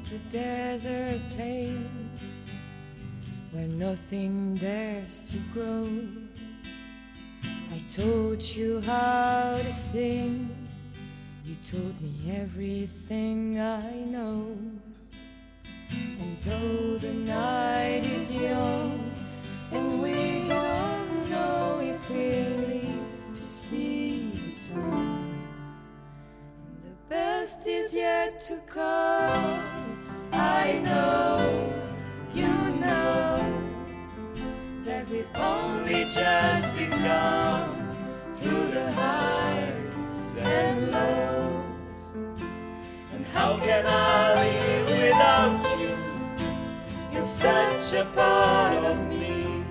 the 0.00 0.18
desert 0.30 1.20
plains 1.36 2.22
where 3.52 3.68
nothing 3.68 4.56
dares 4.56 5.20
to 5.30 5.36
grow. 5.52 5.88
I 7.72 7.78
taught 7.88 8.56
you 8.56 8.80
how 8.80 9.58
to 9.62 9.72
sing, 9.72 10.48
you 11.44 11.56
taught 11.66 12.00
me 12.00 12.34
everything 12.36 13.60
I 13.60 13.92
know. 14.06 14.56
And 15.90 16.36
though 16.44 16.98
the 16.98 17.12
night 17.12 18.04
is 18.04 18.36
young 18.36 19.01
best 27.42 27.66
is 27.66 27.92
yet 27.92 28.38
to 28.38 28.56
come, 28.68 29.60
I 30.32 30.80
know, 30.84 31.72
you 32.32 32.54
know, 32.84 33.36
that 34.84 35.08
we've 35.10 35.34
only 35.34 36.04
just 36.04 36.72
begun 36.76 37.66
through 38.36 38.66
the 38.78 38.92
highs 38.92 39.96
and 40.38 40.92
lows. 40.92 42.02
And 43.12 43.26
how 43.34 43.58
can 43.58 43.86
I 43.88 44.34
live 44.42 44.86
without 45.02 45.62
you? 45.80 45.96
You're 47.12 47.24
such 47.24 47.92
a 48.02 48.04
part 48.14 48.84
of 48.84 48.98
me. 49.08 49.64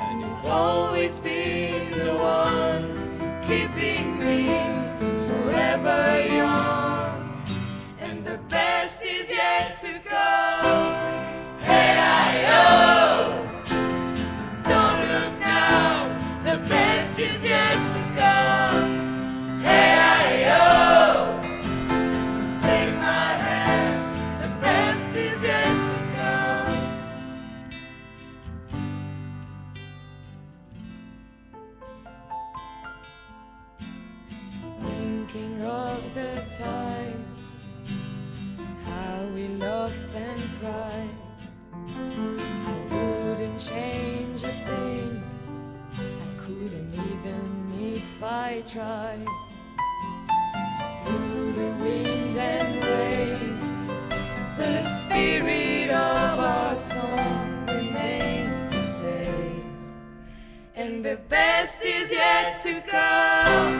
And 0.00 0.20
you've 0.22 0.46
always 0.46 1.18
been 1.18 1.98
the 1.98 2.14
one 2.14 2.57
the 36.14 36.42
times, 36.56 37.60
how 38.84 39.24
we 39.34 39.48
laughed 39.48 40.14
and 40.14 40.42
cried. 40.60 41.10
I 42.66 42.72
wouldn't 42.90 43.60
change 43.60 44.44
a 44.44 44.52
thing. 44.68 45.22
I 45.94 46.40
couldn't 46.40 46.94
even 46.94 47.48
if 47.94 48.22
I 48.22 48.62
tried. 48.66 49.26
Through 51.04 51.52
the 51.52 51.70
wind 51.82 52.38
and 52.38 52.82
wave, 52.82 53.58
the 54.56 54.82
spirit 54.82 55.90
of 55.90 56.38
our 56.38 56.76
song 56.76 57.66
remains 57.66 58.68
the 58.70 58.82
same. 58.82 59.64
And 60.74 61.04
the 61.04 61.16
best 61.28 61.82
is 61.84 62.10
yet 62.10 62.62
to 62.62 62.80
come. 62.82 63.77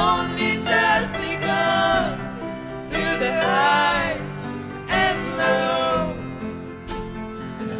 just 0.00 1.20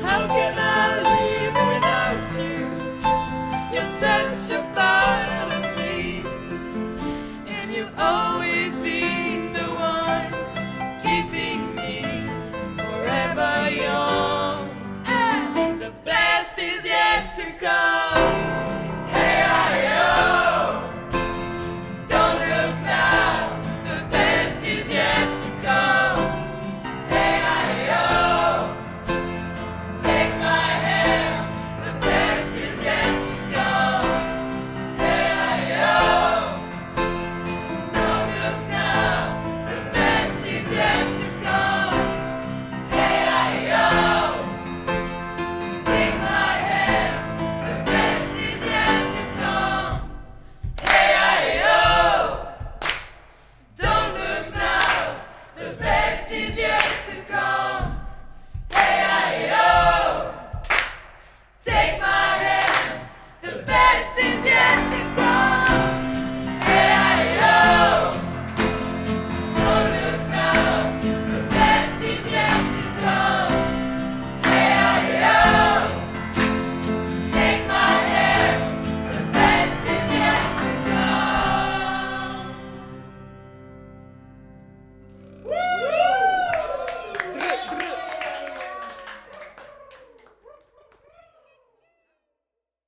how 0.03 0.26
can 0.26 0.59